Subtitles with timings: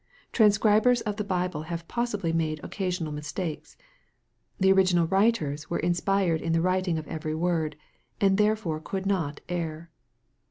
[0.33, 3.77] Transcibers of the Bible have possibly made occasional mistakes.
[4.59, 7.75] The original writers were inspired in the writ ing of every word,
[8.19, 9.91] and therefore could not err.